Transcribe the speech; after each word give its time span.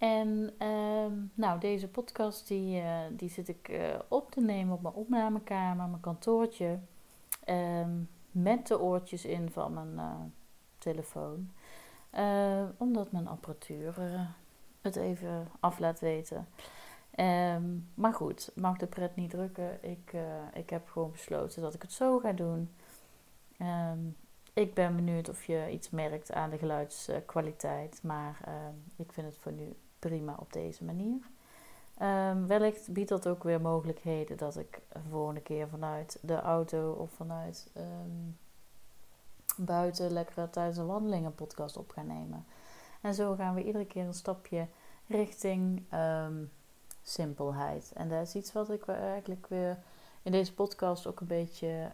En 0.00 0.54
ehm, 0.58 1.12
nou, 1.34 1.60
deze 1.60 1.88
podcast 1.88 2.48
die, 2.48 2.80
uh, 2.80 2.98
die 3.10 3.28
zit 3.28 3.48
ik 3.48 3.68
uh, 3.68 3.98
op 4.08 4.30
te 4.30 4.40
nemen 4.40 4.74
op 4.74 4.82
mijn 4.82 4.94
opnamekamer, 4.94 5.88
mijn 5.88 6.00
kantoortje. 6.00 6.78
Um, 7.46 8.08
met 8.30 8.66
de 8.66 8.80
oortjes 8.80 9.24
in 9.24 9.50
van 9.50 9.72
mijn 9.72 9.92
uh, 9.94 10.14
telefoon. 10.78 11.50
omdat 12.76 13.12
mijn 13.12 13.28
apparatuur 13.28 13.94
het 14.80 14.96
even 14.96 15.48
af 15.60 15.78
laat 15.78 16.00
weten. 16.00 16.48
Um, 17.16 17.88
maar 17.94 18.14
goed, 18.14 18.50
mag 18.54 18.76
de 18.76 18.86
pret 18.86 19.16
niet 19.16 19.30
drukken. 19.30 19.84
Ik, 19.84 20.12
ik 20.52 20.70
heb 20.70 20.88
gewoon 20.88 21.10
besloten 21.10 21.62
dat 21.62 21.74
ik 21.74 21.82
het 21.82 21.92
zo 21.92 22.18
ga 22.18 22.32
doen. 22.32 22.70
ik 24.52 24.74
ben 24.74 24.96
benieuwd 24.96 25.28
of 25.28 25.44
je 25.44 25.70
iets 25.70 25.90
merkt 25.90 26.32
aan 26.32 26.50
de 26.50 26.58
geluidskwaliteit. 26.58 28.00
Maar 28.02 28.40
ik 28.96 29.12
vind 29.12 29.26
het 29.26 29.36
voor 29.38 29.52
nu 29.52 29.76
prima 30.00 30.36
op 30.38 30.52
deze 30.52 30.84
manier. 30.84 31.18
Um, 32.02 32.46
wellicht 32.46 32.92
biedt 32.92 33.08
dat 33.08 33.26
ook 33.26 33.42
weer 33.42 33.60
mogelijkheden 33.60 34.36
dat 34.36 34.56
ik 34.56 34.80
de 34.92 35.08
volgende 35.10 35.40
keer 35.40 35.68
vanuit 35.68 36.18
de 36.22 36.40
auto 36.40 36.92
of 36.92 37.10
vanuit 37.10 37.70
um, 37.76 38.38
buiten 39.56 40.10
lekker 40.10 40.50
tijdens 40.50 40.76
een 40.76 40.86
wandeling 40.86 41.26
een 41.26 41.34
podcast 41.34 41.76
op 41.76 41.90
gaan 41.90 42.06
nemen. 42.06 42.44
En 43.00 43.14
zo 43.14 43.34
gaan 43.34 43.54
we 43.54 43.64
iedere 43.64 43.86
keer 43.86 44.04
een 44.04 44.14
stapje 44.14 44.66
richting 45.06 45.82
um, 45.94 46.50
simpelheid. 47.02 47.92
En 47.94 48.08
dat 48.08 48.22
is 48.22 48.34
iets 48.34 48.52
wat 48.52 48.70
ik 48.70 48.86
eigenlijk 48.88 49.46
weer 49.46 49.78
in 50.22 50.32
deze 50.32 50.54
podcast 50.54 51.06
ook 51.06 51.20
een 51.20 51.26
beetje 51.26 51.92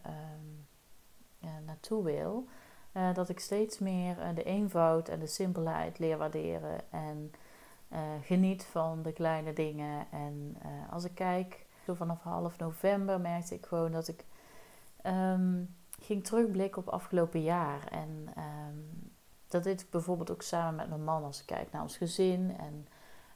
ja, 1.38 1.58
naartoe 1.64 2.04
wil. 2.04 2.46
Uh, 2.92 3.14
dat 3.14 3.28
ik 3.28 3.41
steeds 3.41 3.78
meer 3.78 4.18
uh, 4.18 4.34
de 4.34 4.42
eenvoud 4.42 5.08
en 5.08 5.18
de 5.18 5.26
simpelheid 5.26 5.98
leer 5.98 6.16
waarderen. 6.16 6.80
En 6.91 7.32
uh, 7.92 7.98
geniet 8.22 8.64
van 8.64 9.02
de 9.02 9.12
kleine 9.12 9.52
dingen. 9.52 10.06
En 10.10 10.56
uh, 10.64 10.92
als 10.92 11.04
ik 11.04 11.14
kijk, 11.14 11.66
vanaf 11.94 12.22
half 12.22 12.58
november 12.58 13.20
merkte 13.20 13.54
ik 13.54 13.66
gewoon 13.66 13.92
dat 13.92 14.08
ik 14.08 14.24
um, 15.06 15.74
ging 16.00 16.24
terugblikken 16.24 16.82
op 16.82 16.88
afgelopen 16.88 17.42
jaar. 17.42 17.88
En 17.88 18.28
um, 18.38 19.12
dat 19.48 19.64
dit 19.64 19.86
bijvoorbeeld 19.90 20.30
ook 20.30 20.42
samen 20.42 20.74
met 20.74 20.88
mijn 20.88 21.04
man, 21.04 21.24
als 21.24 21.40
ik 21.40 21.46
kijk 21.46 21.72
naar 21.72 21.82
ons 21.82 21.96
gezin 21.96 22.56
en, 22.58 22.88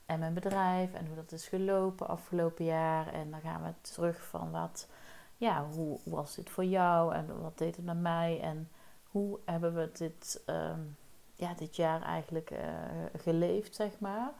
en 0.06 0.18
mijn 0.18 0.34
bedrijf 0.34 0.92
en 0.92 1.06
hoe 1.06 1.16
dat 1.16 1.32
is 1.32 1.48
gelopen 1.48 2.08
afgelopen 2.08 2.64
jaar. 2.64 3.12
En 3.12 3.30
dan 3.30 3.40
gaan 3.40 3.62
we 3.62 3.72
terug 3.80 4.26
van 4.26 4.50
wat, 4.50 4.88
ja, 5.36 5.66
hoe 5.66 5.98
was 6.04 6.34
dit 6.34 6.50
voor 6.50 6.64
jou 6.64 7.14
en 7.14 7.40
wat 7.42 7.58
deed 7.58 7.76
het 7.76 7.84
met 7.84 8.00
mij 8.00 8.40
en 8.40 8.68
hoe 9.04 9.38
hebben 9.44 9.74
we 9.74 9.90
dit. 9.92 10.42
Um, 10.46 10.96
ja, 11.40 11.54
dit 11.54 11.76
jaar 11.76 12.02
eigenlijk 12.02 12.50
uh, 12.50 12.58
geleefd, 13.16 13.74
zeg 13.74 13.98
maar. 13.98 14.32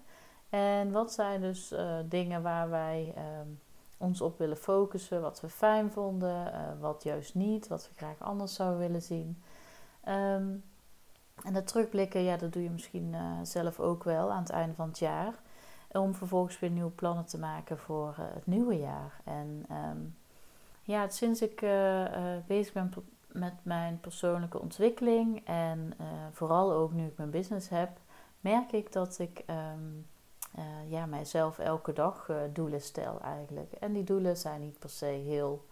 En 0.48 0.92
wat 0.92 1.12
zijn 1.12 1.40
dus 1.40 1.72
uh, 1.72 1.98
dingen 2.04 2.42
waar 2.42 2.70
wij 2.70 3.14
um, 3.40 3.60
ons 3.98 4.20
op 4.20 4.38
willen 4.38 4.56
focussen, 4.56 5.20
wat 5.20 5.40
we 5.40 5.48
fijn 5.48 5.90
vonden, 5.90 6.46
uh, 6.46 6.80
wat 6.80 7.02
juist 7.02 7.34
niet, 7.34 7.68
wat 7.68 7.88
we 7.88 7.94
graag 7.96 8.20
anders 8.20 8.54
zouden 8.54 8.78
willen 8.78 9.02
zien. 9.02 9.42
Um, 10.08 10.64
en 11.44 11.52
dat 11.52 11.66
terugblikken, 11.66 12.20
ja, 12.20 12.36
dat 12.36 12.52
doe 12.52 12.62
je 12.62 12.70
misschien 12.70 13.14
zelf 13.42 13.80
ook 13.80 14.04
wel 14.04 14.32
aan 14.32 14.42
het 14.42 14.50
einde 14.50 14.74
van 14.74 14.88
het 14.88 14.98
jaar. 14.98 15.34
Om 15.92 16.14
vervolgens 16.14 16.58
weer 16.58 16.70
nieuwe 16.70 16.90
plannen 16.90 17.24
te 17.24 17.38
maken 17.38 17.78
voor 17.78 18.14
het 18.16 18.46
nieuwe 18.46 18.78
jaar. 18.78 19.20
En 19.24 19.66
um, 19.70 20.16
ja, 20.82 21.08
sinds 21.08 21.42
ik 21.42 21.60
bezig 22.46 22.72
ben 22.72 22.90
met 23.32 23.54
mijn 23.62 24.00
persoonlijke 24.00 24.60
ontwikkeling 24.60 25.46
en 25.46 25.96
vooral 26.32 26.72
ook 26.72 26.92
nu 26.92 27.06
ik 27.06 27.16
mijn 27.16 27.30
business 27.30 27.68
heb, 27.68 27.90
merk 28.40 28.72
ik 28.72 28.92
dat 28.92 29.18
ik 29.18 29.44
um, 29.46 30.06
uh, 30.58 30.90
ja, 30.90 31.06
mijzelf 31.06 31.58
elke 31.58 31.92
dag 31.92 32.28
uh, 32.28 32.36
doelen 32.52 32.80
stel 32.80 33.20
eigenlijk. 33.20 33.72
En 33.72 33.92
die 33.92 34.04
doelen 34.04 34.36
zijn 34.36 34.60
niet 34.60 34.78
per 34.78 34.90
se 34.90 35.04
heel, 35.04 35.66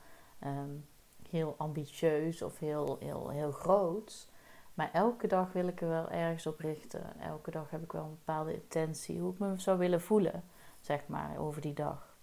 um, 0.44 0.86
heel 1.30 1.54
ambitieus 1.58 2.42
of 2.42 2.58
heel, 2.58 2.96
heel, 3.00 3.28
heel 3.28 3.52
groot. 3.52 4.28
Maar 4.74 4.90
elke 4.92 5.26
dag 5.26 5.52
wil 5.52 5.66
ik 5.66 5.80
er 5.80 5.88
wel 5.88 6.10
ergens 6.10 6.46
op 6.46 6.58
richten. 6.58 7.20
Elke 7.20 7.50
dag 7.50 7.70
heb 7.70 7.82
ik 7.82 7.92
wel 7.92 8.02
een 8.02 8.18
bepaalde 8.24 8.54
intentie, 8.54 9.20
hoe 9.20 9.32
ik 9.32 9.38
me 9.38 9.58
zou 9.58 9.78
willen 9.78 10.00
voelen, 10.00 10.44
zeg 10.80 11.06
maar, 11.06 11.38
over 11.38 11.60
die 11.60 11.74
dag. 11.74 12.16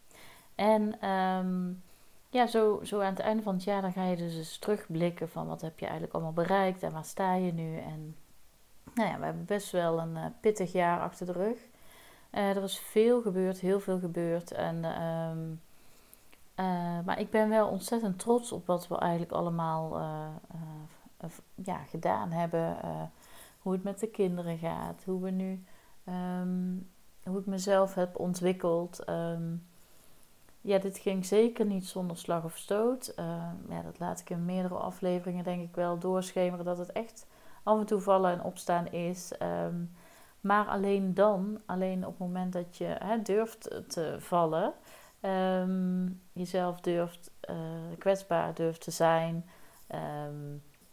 En 0.56 1.10
um, 1.10 1.84
ja, 2.36 2.48
zo, 2.48 2.80
zo 2.84 3.00
aan 3.00 3.14
het 3.14 3.20
einde 3.20 3.44
van 3.44 3.54
het 3.54 3.64
jaar 3.64 3.82
dan 3.82 3.94
ga 3.94 4.04
je 4.04 4.16
dus 4.16 4.58
terugblikken 4.58 5.30
van 5.30 5.48
wat 5.48 5.62
heb 5.62 5.80
je 5.80 5.86
eigenlijk 5.86 6.14
allemaal 6.14 6.34
bereikt 6.34 6.84
en 6.84 6.92
waar 6.92 7.06
sta 7.06 7.34
je 7.34 7.54
nu. 7.54 7.78
En 7.78 8.16
nou 8.94 9.10
ja, 9.10 9.20
we 9.20 9.26
hebben 9.26 9.46
best 9.46 9.72
wel 9.72 10.00
een 10.00 10.16
uh, 10.16 10.26
pittig 10.42 10.72
jaar 10.72 11.00
achter 11.00 11.26
de 11.26 11.32
rug. 11.32 11.58
Uh, 12.32 12.50
er 12.50 12.64
is 12.64 12.80
veel 12.80 13.22
gebeurd, 13.22 13.60
heel 13.60 13.80
veel 13.80 14.00
gebeurd. 14.00 14.52
En, 14.52 15.02
um, 15.02 15.62
uh, 16.56 17.00
maar 17.06 17.20
ik 17.20 17.30
ben 17.30 17.50
wel 17.50 17.68
ontzettend 17.68 18.20
trots 18.20 18.52
op 18.52 18.66
wat 18.66 18.88
we 18.88 18.98
eigenlijk 18.98 19.32
allemaal 19.32 20.00
ja, 21.56 21.78
gedaan 21.78 22.32
hebben. 22.32 22.78
hoe 23.60 23.74
het 23.74 23.84
met 23.84 24.00
de 24.00 24.08
kinderen 24.08 24.58
gaat. 24.58 25.04
Hoe, 25.06 25.22
we 25.22 25.32
nu, 25.32 25.64
um, 26.42 26.90
hoe 27.24 27.40
ik 27.40 27.46
mezelf 27.46 27.94
heb 27.94 28.20
ontwikkeld. 28.20 29.10
Um, 29.10 29.68
ja, 30.66 30.78
dit 30.78 30.98
ging 30.98 31.26
zeker 31.26 31.66
niet 31.66 31.86
zonder 31.88 32.18
slag 32.18 32.44
of 32.44 32.58
stoot. 32.58 33.14
ja, 33.70 33.82
dat 33.84 34.00
laat 34.00 34.20
ik 34.20 34.30
in 34.30 34.46
meerdere 34.46 34.76
afleveringen 34.76 35.44
denk 35.44 35.62
ik 35.62 35.76
wel 35.76 36.00
doorschemeren. 36.00 36.66
Dat 36.66 36.78
het 36.78 36.92
echt 36.92 37.28
af 37.64 37.80
en 37.80 37.86
toe 37.86 38.00
vallen 38.02 38.32
en 38.32 38.44
opstaan 38.44 38.88
is. 38.88 39.32
Um, 39.42 39.92
maar 40.42 40.66
alleen 40.66 41.14
dan, 41.14 41.62
alleen 41.66 42.06
op 42.06 42.10
het 42.10 42.20
moment 42.20 42.54
dat 42.54 42.78
je 42.78 42.96
hè, 43.00 43.22
durft 43.22 43.82
te 43.88 44.16
vallen, 44.20 44.74
um, 45.22 46.22
jezelf 46.32 46.82
durft 46.82 47.32
uh, 47.50 47.56
kwetsbaar 47.98 48.54
durft 48.54 48.82
te 48.82 48.92
zijn, 48.92 49.46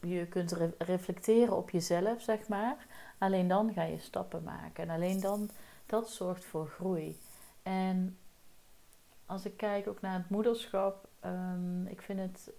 je 0.00 0.26
kunt 0.26 0.52
re 0.52 0.74
reflecteren 0.78 1.56
op 1.56 1.70
jezelf, 1.70 2.22
zeg 2.22 2.48
maar. 2.48 2.86
Alleen 3.18 3.48
dan 3.48 3.72
ga 3.72 3.82
je 3.82 3.98
stappen 3.98 4.42
maken. 4.42 4.88
En 4.88 4.90
alleen 4.90 5.20
dan, 5.20 5.50
dat 5.86 6.10
zorgt 6.10 6.44
voor 6.44 6.66
groei. 6.66 7.18
En 7.62 8.16
als 9.32 9.44
ik 9.44 9.56
kijk 9.56 9.88
ook 9.88 10.00
naar 10.00 10.14
het 10.14 10.30
moederschap, 10.30 11.08
um, 11.24 11.86
ik 11.86 12.02
vind 12.02 12.18
het 12.18 12.52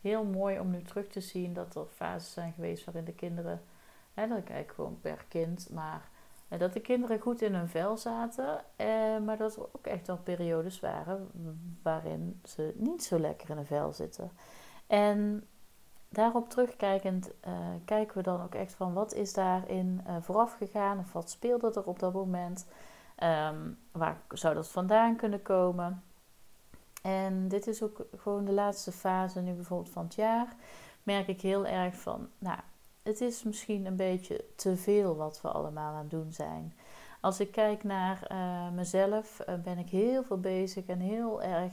heel 0.00 0.24
mooi 0.24 0.60
om 0.60 0.70
nu 0.70 0.82
terug 0.82 1.06
te 1.06 1.20
zien 1.20 1.52
dat 1.52 1.74
er 1.74 1.86
fases 1.86 2.32
zijn 2.32 2.52
geweest 2.52 2.84
waarin 2.84 3.04
de 3.04 3.14
kinderen 3.14 3.62
en 4.16 4.28
dan 4.28 4.42
kijk 4.42 4.64
ik 4.64 4.74
gewoon 4.74 5.00
per 5.00 5.24
kind. 5.28 5.68
Maar 5.70 6.08
eh, 6.48 6.58
dat 6.58 6.72
de 6.72 6.80
kinderen 6.80 7.20
goed 7.20 7.42
in 7.42 7.54
hun 7.54 7.68
vel 7.68 7.96
zaten. 7.96 8.64
Eh, 8.76 9.18
maar 9.24 9.36
dat 9.36 9.56
er 9.56 9.62
ook 9.62 9.86
echt 9.86 10.06
wel 10.06 10.18
periodes 10.18 10.80
waren 10.80 11.30
waarin 11.82 12.40
ze 12.44 12.74
niet 12.76 13.04
zo 13.04 13.18
lekker 13.18 13.50
in 13.50 13.56
hun 13.56 13.66
vel 13.66 13.92
zitten. 13.92 14.30
En 14.86 15.46
daarop 16.08 16.48
terugkijkend 16.48 17.30
uh, 17.46 17.58
kijken 17.84 18.16
we 18.16 18.22
dan 18.22 18.42
ook 18.42 18.54
echt 18.54 18.74
van 18.74 18.92
wat 18.92 19.14
is 19.14 19.32
daarin 19.32 20.00
uh, 20.06 20.16
vooraf 20.20 20.52
gegaan 20.52 20.98
of 20.98 21.12
wat 21.12 21.30
speelde 21.30 21.72
er 21.74 21.84
op 21.84 21.98
dat 21.98 22.12
moment. 22.12 22.66
Um, 23.22 23.78
waar 23.92 24.20
zou 24.28 24.54
dat 24.54 24.68
vandaan 24.68 25.16
kunnen 25.16 25.42
komen? 25.42 26.02
En 27.02 27.48
dit 27.48 27.66
is 27.66 27.82
ook 27.82 28.06
gewoon 28.16 28.44
de 28.44 28.52
laatste 28.52 28.92
fase 28.92 29.40
nu 29.40 29.52
bijvoorbeeld 29.52 29.92
van 29.92 30.04
het 30.04 30.14
jaar. 30.14 30.54
Merk 31.02 31.28
ik 31.28 31.40
heel 31.40 31.66
erg 31.66 31.94
van, 31.94 32.28
nou, 32.38 32.58
het 33.02 33.20
is 33.20 33.42
misschien 33.42 33.86
een 33.86 33.96
beetje 33.96 34.44
te 34.56 34.76
veel 34.76 35.16
wat 35.16 35.40
we 35.40 35.48
allemaal 35.48 35.92
aan 35.92 35.98
het 35.98 36.10
doen 36.10 36.32
zijn. 36.32 36.74
Als 37.20 37.40
ik 37.40 37.52
kijk 37.52 37.84
naar 37.84 38.28
uh, 38.32 38.70
mezelf, 38.70 39.40
uh, 39.48 39.54
ben 39.54 39.78
ik 39.78 39.88
heel 39.88 40.24
veel 40.24 40.40
bezig 40.40 40.86
en 40.86 40.98
heel 40.98 41.42
erg 41.42 41.72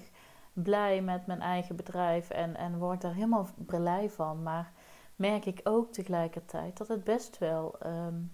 blij 0.54 1.02
met 1.02 1.26
mijn 1.26 1.42
eigen 1.42 1.76
bedrijf 1.76 2.30
en, 2.30 2.56
en 2.56 2.78
word 2.78 3.02
daar 3.02 3.14
helemaal 3.14 3.48
blij 3.56 4.10
van. 4.10 4.44
Maar 4.44 4.72
merk 5.16 5.46
ik 5.46 5.60
ook 5.64 5.94
tegelijkertijd 5.94 6.78
dat 6.78 6.88
het 6.88 7.04
best 7.04 7.38
wel 7.38 7.76
um, 7.86 8.32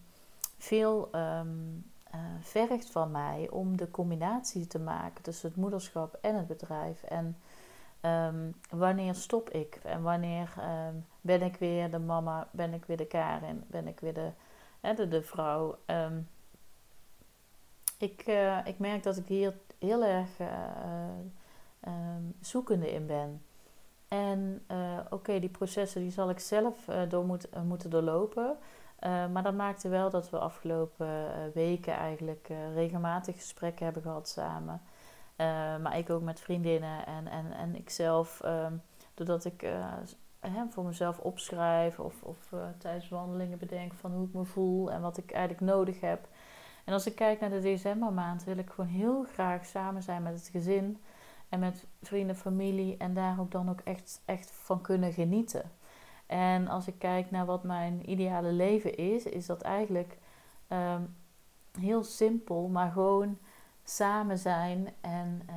veel 0.57 1.09
um, 1.15 1.91
uh, 2.15 2.19
vergt 2.41 2.89
van 2.89 3.11
mij 3.11 3.49
om 3.51 3.77
de 3.77 3.91
combinatie 3.91 4.67
te 4.67 4.79
maken 4.79 5.23
tussen 5.23 5.49
het 5.49 5.57
moederschap 5.57 6.17
en 6.21 6.35
het 6.35 6.47
bedrijf. 6.47 7.03
En 7.03 7.37
Um, 8.05 8.55
wanneer 8.69 9.15
stop 9.15 9.49
ik 9.49 9.79
en 9.83 10.01
wanneer 10.01 10.53
um, 10.87 11.05
ben 11.21 11.41
ik 11.41 11.55
weer 11.55 11.91
de 11.91 11.99
mama, 11.99 12.47
ben 12.51 12.73
ik 12.73 12.85
weer 12.85 12.97
de 12.97 13.05
Karin, 13.05 13.63
ben 13.67 13.87
ik 13.87 13.99
weer 13.99 14.13
de, 14.13 14.31
hè, 14.79 14.93
de, 14.93 15.07
de 15.07 15.21
vrouw 15.21 15.77
um, 15.85 16.29
ik, 17.97 18.27
ik 18.65 18.79
merk 18.79 19.03
dat 19.03 19.17
ik 19.17 19.27
hier 19.27 19.53
heel 19.79 20.03
erg 20.03 20.29
ehm, 20.39 22.21
zoekende 22.41 22.91
in 22.91 23.05
ben. 23.05 23.41
En 24.07 24.65
oké, 25.09 25.39
die 25.39 25.49
processen 25.49 26.01
die 26.01 26.11
zal 26.11 26.29
ik 26.29 26.39
zelf 26.39 26.85
door 27.07 27.25
moet, 27.25 27.63
moeten 27.63 27.89
doorlopen. 27.89 28.57
Maar 29.01 29.43
dat 29.43 29.53
maakte 29.53 29.89
wel 29.89 30.09
dat 30.09 30.29
we 30.29 30.39
afgelopen 30.39 31.07
weken 31.53 31.93
eigenlijk 31.93 32.49
regelmatig 32.73 33.35
gesprekken 33.35 33.83
hebben 33.85 34.03
gehad 34.03 34.29
samen. 34.29 34.81
maar 35.81 35.97
ik 35.97 36.09
ook 36.09 36.21
met 36.21 36.39
vriendinnen 36.39 37.05
en, 37.05 37.27
en, 37.27 37.51
en 37.51 37.75
ikzelf, 37.75 38.41
um, 38.45 38.81
doordat 39.13 39.45
ik 39.45 39.67
voor 40.69 40.85
mezelf 40.85 41.19
opschrijf 41.19 41.99
of, 41.99 42.23
of 42.23 42.53
tijdens 42.77 43.09
wandelingen 43.09 43.57
bedenk 43.57 43.93
van 43.93 44.11
hoe 44.11 44.27
ik 44.27 44.33
me 44.33 44.45
voel 44.45 44.91
en 44.91 45.01
wat 45.01 45.17
ik 45.17 45.31
eigenlijk 45.31 45.71
nodig 45.71 45.99
heb. 46.01 46.27
En 46.89 46.95
als 46.95 47.05
ik 47.05 47.15
kijk 47.15 47.39
naar 47.39 47.49
de 47.49 47.59
decembermaand, 47.59 48.43
wil 48.43 48.57
ik 48.57 48.69
gewoon 48.69 48.89
heel 48.89 49.23
graag 49.23 49.65
samen 49.65 50.03
zijn 50.03 50.23
met 50.23 50.33
het 50.33 50.49
gezin 50.51 51.01
en 51.49 51.59
met 51.59 51.87
vrienden, 52.01 52.35
familie 52.35 52.97
en 52.97 53.13
daar 53.13 53.39
ook 53.39 53.51
dan 53.51 53.69
ook 53.69 53.79
echt, 53.83 54.21
echt 54.25 54.51
van 54.51 54.81
kunnen 54.81 55.13
genieten. 55.13 55.71
En 56.29 56.67
als 56.67 56.87
ik 56.87 56.99
kijk 56.99 57.31
naar 57.31 57.45
wat 57.45 57.63
mijn 57.63 58.09
ideale 58.09 58.51
leven 58.51 58.95
is, 58.95 59.23
is 59.23 59.45
dat 59.45 59.61
eigenlijk 59.61 60.17
ehm, 60.67 61.01
heel 61.79 62.03
simpel, 62.03 62.67
maar 62.67 62.91
gewoon 62.91 63.37
samen 63.83 64.37
zijn 64.37 64.89
en 65.01 65.41
uh, 65.49 65.55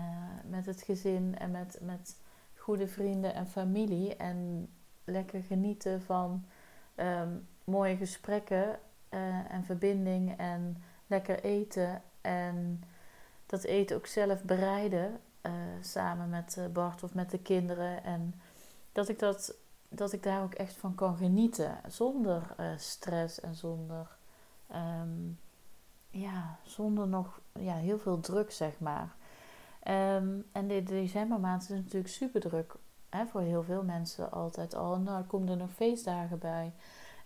met 0.50 0.66
het 0.66 0.82
gezin 0.82 1.38
en 1.38 1.50
met, 1.50 1.78
met 1.80 2.16
goede 2.56 2.88
vrienden 2.88 3.34
en 3.34 3.46
familie. 3.46 4.16
En 4.16 4.68
lekker 5.04 5.42
genieten 5.42 6.02
van 6.02 6.44
ehm, 6.94 7.30
mooie 7.64 7.96
gesprekken 7.96 8.78
uh, 9.10 9.52
en 9.52 9.64
verbinding 9.64 10.36
en 10.36 10.82
lekker 11.06 11.44
eten. 11.44 12.02
En 12.20 12.84
dat 13.46 13.64
eten 13.64 13.96
ook 13.96 14.06
zelf 14.06 14.42
bereiden 14.42 15.20
uh, 15.42 15.52
samen 15.80 16.28
met 16.28 16.58
Bart 16.72 17.02
of 17.02 17.14
met 17.14 17.30
de 17.30 17.38
kinderen. 17.38 18.04
En 18.04 18.34
dat 18.92 19.08
ik, 19.08 19.18
dat, 19.18 19.54
dat 19.94 20.12
ik 20.12 20.22
daar 20.22 20.42
ook 20.42 20.54
echt 20.54 20.76
van 20.76 20.94
kan 20.94 21.16
genieten. 21.16 21.80
Zonder 21.88 22.54
stress 22.76 23.40
en 23.40 23.54
zonder, 23.54 24.16
um, 24.74 25.38
ja, 26.10 26.58
zonder 26.62 27.08
nog 27.08 27.40
ja, 27.52 27.74
heel 27.74 27.98
veel 27.98 28.20
druk, 28.20 28.50
zeg 28.50 28.80
maar. 28.80 29.14
Um, 29.88 30.44
en 30.52 30.68
de 30.68 30.82
decembermaand 30.82 31.62
is 31.62 31.68
natuurlijk 31.68 32.08
super 32.08 32.40
druk 32.40 32.74
hè, 33.08 33.26
voor 33.26 33.40
heel 33.40 33.62
veel 33.62 33.82
mensen 33.82 34.30
altijd 34.30 34.74
al. 34.74 34.98
Nou, 34.98 35.24
komen 35.24 35.48
er 35.48 35.56
nog 35.56 35.72
feestdagen 35.72 36.38
bij. 36.38 36.72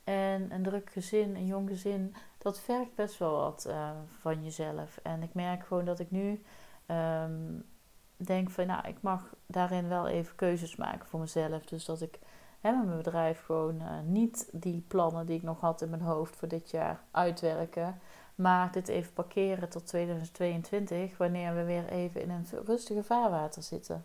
En 0.05 0.53
een 0.53 0.63
druk 0.63 0.91
gezin, 0.91 1.37
een 1.37 1.47
jong 1.47 1.69
gezin, 1.69 2.15
dat 2.39 2.61
vergt 2.61 2.95
best 2.95 3.19
wel 3.19 3.37
wat 3.37 3.65
uh, 3.69 3.91
van 4.21 4.45
jezelf. 4.45 4.99
En 5.03 5.23
ik 5.23 5.35
merk 5.35 5.67
gewoon 5.67 5.85
dat 5.85 5.99
ik 5.99 6.11
nu 6.11 6.43
um, 6.87 7.65
denk 8.17 8.51
van, 8.51 8.67
nou, 8.67 8.89
ik 8.89 9.03
mag 9.03 9.35
daarin 9.47 9.89
wel 9.89 10.07
even 10.09 10.37
keuzes 10.37 10.77
maken 10.77 11.09
voor 11.09 11.21
mezelf. 11.21 11.65
Dus 11.65 11.85
dat 11.85 12.01
ik 12.01 12.19
met 12.75 12.85
mijn 12.85 12.97
bedrijf 12.97 13.45
gewoon 13.45 13.75
uh, 13.83 13.91
niet 14.05 14.49
die 14.53 14.85
plannen 14.89 15.27
die 15.27 15.37
ik 15.37 15.43
nog 15.43 15.61
had 15.61 15.83
in 15.83 15.91
mijn 15.91 16.03
hoofd 16.03 16.37
voor 16.37 16.49
dit 16.49 16.71
jaar 16.71 17.01
uitwerken. 17.11 18.01
Maar 18.35 18.73
dit 18.73 18.89
even 18.89 19.13
parkeren 19.13 19.69
tot 19.69 19.87
2022, 19.87 21.17
wanneer 21.17 21.55
we 21.55 21.65
weer 21.65 21.89
even 21.89 22.21
in 22.21 22.31
een 22.31 22.47
rustige 22.65 23.03
vaarwater 23.03 23.63
zitten. 23.63 24.05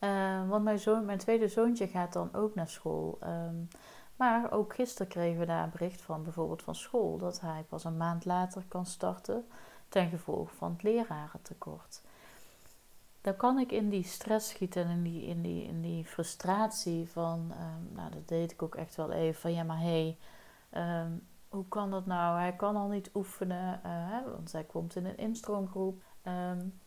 Uh, 0.00 0.48
want 0.48 0.64
mijn, 0.64 0.78
zoon, 0.78 1.04
mijn 1.04 1.18
tweede 1.18 1.48
zoontje 1.48 1.86
gaat 1.86 2.12
dan 2.12 2.34
ook 2.34 2.54
naar 2.54 2.68
school. 2.68 3.18
Um, 3.22 3.68
maar 4.16 4.52
ook 4.52 4.74
gisteren 4.74 5.08
kregen 5.08 5.38
we 5.38 5.46
daar 5.46 5.64
een 5.64 5.70
bericht 5.70 6.02
van, 6.02 6.22
bijvoorbeeld 6.22 6.62
van 6.62 6.74
school, 6.74 7.18
dat 7.18 7.40
hij 7.40 7.64
pas 7.68 7.84
een 7.84 7.96
maand 7.96 8.24
later 8.24 8.64
kan 8.68 8.86
starten 8.86 9.46
ten 9.88 10.08
gevolge 10.08 10.54
van 10.54 10.72
het 10.72 10.82
lerarentekort. 10.82 12.02
Dan 13.20 13.36
kan 13.36 13.58
ik 13.58 13.72
in 13.72 13.88
die 13.88 14.04
stress 14.04 14.48
schieten 14.48 14.84
en 14.84 14.90
in 14.90 15.02
die, 15.02 15.22
in 15.22 15.42
die, 15.42 15.64
in 15.64 15.80
die 15.80 16.04
frustratie 16.04 17.08
van, 17.08 17.52
um, 17.52 17.94
nou 17.94 18.10
dat 18.10 18.28
deed 18.28 18.52
ik 18.52 18.62
ook 18.62 18.74
echt 18.74 18.96
wel 18.96 19.10
even, 19.10 19.40
van 19.40 19.54
ja 19.54 19.62
maar 19.62 19.80
hé, 19.80 20.16
hey, 20.70 21.02
um, 21.04 21.26
hoe 21.48 21.68
kan 21.68 21.90
dat 21.90 22.06
nou? 22.06 22.38
Hij 22.38 22.56
kan 22.56 22.76
al 22.76 22.88
niet 22.88 23.10
oefenen, 23.14 23.80
hè, 23.82 24.30
want 24.30 24.52
hij 24.52 24.64
komt 24.64 24.96
in 24.96 25.06
een 25.06 25.18
instroomgroep. 25.18 26.02
Um, 26.24 26.80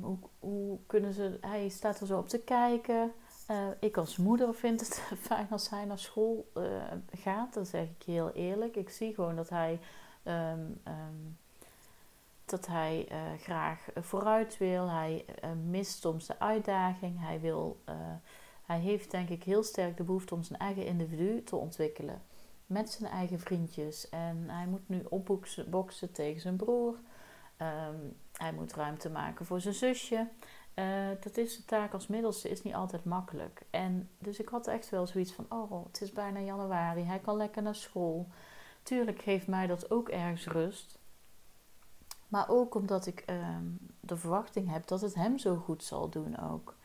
hoe, 0.00 0.18
hoe, 0.38 0.78
kunnen 0.86 1.12
ze, 1.12 1.38
hij 1.40 1.68
staat 1.68 2.00
er 2.00 2.06
zo 2.06 2.18
op 2.18 2.28
te 2.28 2.38
kijken. 2.38 3.12
Uh, 3.50 3.56
ik 3.80 3.96
als 3.96 4.16
moeder 4.16 4.54
vind 4.54 4.80
het 4.80 5.02
fijn 5.28 5.46
als 5.50 5.70
hij 5.70 5.84
naar 5.84 5.98
school 5.98 6.50
uh, 6.54 6.64
gaat. 7.10 7.54
Dat 7.54 7.68
zeg 7.68 7.82
ik 7.82 8.02
heel 8.02 8.30
eerlijk. 8.30 8.76
Ik 8.76 8.90
zie 8.90 9.14
gewoon 9.14 9.36
dat 9.36 9.48
hij, 9.48 9.80
um, 10.24 10.80
dat 12.50 12.66
hij 12.66 13.08
uh, 13.12 13.18
graag 13.42 13.86
vooruit 13.94 14.58
wil. 14.58 14.88
Hij 14.88 15.24
mist 15.64 16.00
soms 16.00 16.26
de 16.26 16.38
uitdaging. 16.38 17.20
Hij, 17.20 17.40
wil, 17.40 17.80
hij 18.66 18.78
heeft 18.78 19.10
denk 19.10 19.28
ik 19.28 19.44
heel 19.44 19.62
sterk 19.62 19.96
de 19.96 20.02
behoefte 20.02 20.34
om 20.34 20.42
zijn 20.42 20.58
eigen 20.58 20.86
individu 20.86 21.42
te 21.42 21.56
ontwikkelen. 21.56 22.22
Met 22.66 22.90
zijn 22.90 23.12
eigen 23.12 23.40
vriendjes. 23.40 24.08
En 24.08 24.44
hij 24.46 24.66
moet 24.66 24.88
nu 24.88 25.02
opboksen 25.08 26.12
tegen 26.12 26.40
zijn 26.40 26.56
broer. 26.56 26.94
Um, 27.58 28.16
hij 28.32 28.52
moet 28.52 28.74
ruimte 28.74 29.10
maken 29.10 29.46
voor 29.46 29.60
zijn 29.60 29.74
zusje. 29.74 30.28
Dat 31.20 31.36
is 31.36 31.56
de 31.56 31.64
taak 31.64 31.92
als 31.92 32.06
middelste 32.06 32.48
is 32.48 32.62
niet 32.62 32.74
altijd 32.74 33.04
makkelijk. 33.04 33.62
En 33.70 34.10
dus 34.18 34.40
ik 34.40 34.48
had 34.48 34.66
echt 34.66 34.90
wel 34.90 35.06
zoiets 35.06 35.32
van: 35.32 35.46
oh, 35.48 35.86
het 35.86 36.00
is 36.00 36.12
bijna 36.12 36.40
januari, 36.40 37.02
hij 37.02 37.18
kan 37.18 37.36
lekker 37.36 37.62
naar 37.62 37.74
school. 37.74 38.28
Tuurlijk 38.82 39.22
geeft 39.22 39.46
mij 39.46 39.66
dat 39.66 39.90
ook 39.90 40.08
ergens 40.08 40.46
rust. 40.46 40.98
Maar 42.30 42.48
ook 42.48 42.74
omdat 42.74 43.06
ik 43.06 43.24
um, 43.30 43.78
de 44.00 44.16
verwachting 44.16 44.70
heb 44.70 44.86
dat 44.86 45.00
het 45.00 45.14
hem 45.14 45.38
zo 45.38 45.56
goed 45.56 45.84
zal 45.84 46.08
doen 46.08 46.38
ook. 46.38 46.76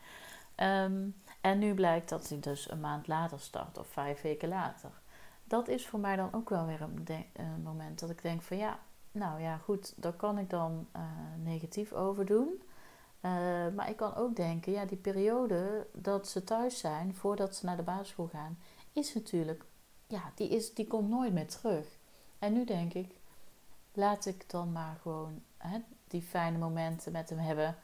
Um, 0.55 1.15
en 1.41 1.59
nu 1.59 1.73
blijkt 1.73 2.09
dat 2.09 2.29
hij 2.29 2.39
dus 2.39 2.71
een 2.71 2.79
maand 2.79 3.07
later 3.07 3.39
start 3.39 3.77
of 3.77 3.87
vijf 3.87 4.21
weken 4.21 4.49
later. 4.49 4.91
Dat 5.43 5.67
is 5.67 5.87
voor 5.87 5.99
mij 5.99 6.15
dan 6.15 6.33
ook 6.33 6.49
wel 6.49 6.65
weer 6.65 6.81
een, 6.81 7.07
een 7.33 7.61
moment 7.63 7.99
dat 7.99 8.09
ik 8.09 8.21
denk 8.21 8.41
van 8.41 8.57
ja, 8.57 8.79
nou 9.11 9.41
ja, 9.41 9.57
goed, 9.57 9.93
daar 9.95 10.13
kan 10.13 10.37
ik 10.37 10.49
dan 10.49 10.87
uh, 10.95 11.01
negatief 11.43 11.93
over 11.93 12.25
doen. 12.25 12.61
Uh, 13.21 13.31
maar 13.75 13.89
ik 13.89 13.97
kan 13.97 14.15
ook 14.15 14.35
denken, 14.35 14.71
ja, 14.71 14.85
die 14.85 14.97
periode 14.97 15.87
dat 15.93 16.27
ze 16.27 16.43
thuis 16.43 16.79
zijn 16.79 17.15
voordat 17.15 17.55
ze 17.55 17.65
naar 17.65 17.77
de 17.77 17.83
basisschool 17.83 18.27
gaan, 18.27 18.57
is 18.91 19.13
natuurlijk, 19.13 19.65
ja, 20.07 20.31
die, 20.35 20.49
is, 20.49 20.73
die 20.73 20.87
komt 20.87 21.09
nooit 21.09 21.33
meer 21.33 21.47
terug. 21.47 21.87
En 22.39 22.53
nu 22.53 22.65
denk 22.65 22.93
ik, 22.93 23.15
laat 23.95 24.25
ik 24.25 24.49
dan 24.49 24.71
maar 24.71 24.97
gewoon 25.01 25.41
hè, 25.57 25.77
die 26.07 26.21
fijne 26.21 26.57
momenten 26.57 27.11
met 27.11 27.29
hem 27.29 27.39
hebben. 27.39 27.75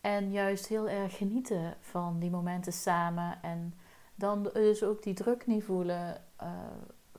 En 0.00 0.30
juist 0.30 0.66
heel 0.66 0.88
erg 0.88 1.16
genieten 1.16 1.76
van 1.80 2.18
die 2.18 2.30
momenten 2.30 2.72
samen. 2.72 3.42
En 3.42 3.74
dan 4.14 4.42
dus 4.42 4.82
ook 4.82 5.02
die 5.02 5.14
druk 5.14 5.46
niet 5.46 5.64
voelen 5.64 6.22
uh, 6.42 6.48